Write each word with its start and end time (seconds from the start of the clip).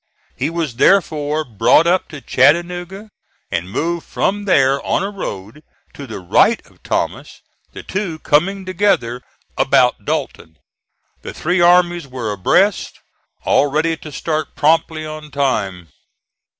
He 0.35 0.49
was 0.49 0.77
therefore 0.77 1.43
brought 1.45 1.85
up 1.85 2.07
to 2.07 2.21
Chattanooga 2.21 3.11
and 3.51 3.69
moved 3.69 4.03
from 4.07 4.45
there 4.45 4.83
on 4.83 5.03
a 5.03 5.11
road 5.11 5.61
to 5.93 6.07
the 6.07 6.19
right 6.19 6.59
of 6.65 6.81
Thomas 6.81 7.43
the 7.73 7.83
two 7.83 8.17
coming 8.17 8.65
together 8.65 9.21
about 9.59 10.03
Dalton. 10.03 10.57
The 11.21 11.35
three 11.35 11.61
armies 11.61 12.07
were 12.07 12.31
abreast, 12.31 12.97
all 13.43 13.67
ready 13.67 13.95
to 13.97 14.11
start 14.11 14.55
promptly 14.55 15.05
on 15.05 15.29
time. 15.29 15.89